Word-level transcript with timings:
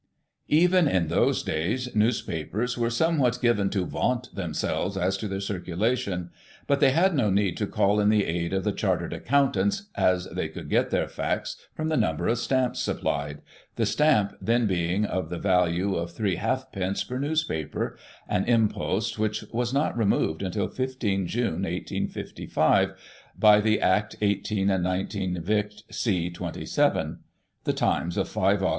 "Even 0.47 0.87
in 0.87 1.09
those 1.09 1.43
days, 1.43 1.95
Newspapers 1.95 2.75
were 2.75 2.89
somewhat 2.89 3.37
given 3.39 3.69
to 3.69 3.85
vaunt 3.85 4.33
themselves 4.33 4.97
as 4.97 5.15
to 5.17 5.27
their 5.27 5.39
circulation, 5.39 6.31
but 6.65 6.79
they 6.79 6.89
had 6.89 7.13
no 7.13 7.29
need 7.29 7.55
to 7.57 7.67
call 7.67 7.99
in 7.99 8.09
the 8.09 8.25
aid 8.25 8.51
of 8.51 8.63
the 8.63 8.71
chartered 8.71 9.13
accountant, 9.13 9.83
as 9.93 10.25
they 10.31 10.49
could 10.49 10.71
get 10.71 10.89
their 10.89 11.07
facts 11.07 11.55
from 11.75 11.89
the 11.89 11.97
number 11.97 12.27
of 12.27 12.39
stamps 12.39 12.79
supplied— 12.79 13.43
the 13.75 13.85
stamp 13.85 14.35
then 14.41 14.65
being 14.65 15.05
of 15.05 15.29
the 15.29 15.37
value 15.37 15.93
of 15.93 16.09
three 16.11 16.37
halfpence 16.37 17.03
per 17.03 17.19
news 17.19 17.43
paper, 17.43 17.95
an 18.27 18.43
impost 18.45 19.19
which 19.19 19.43
was 19.53 19.71
not 19.71 19.95
removed 19.95 20.41
imtil 20.41 20.73
15 20.73 21.27
June, 21.27 21.61
1855, 21.61 22.93
by 23.37 23.61
the 23.61 23.79
Act 23.79 24.15
18 24.19 24.71
and 24.71 24.83
19 24.83 25.39
Vict, 25.43 25.83
c. 25.93 26.31
27. 26.31 27.19
The 27.65 27.73
Times 27.73 28.17
of 28.17 28.27
5 28.27 28.61
Aug. 28.61 28.69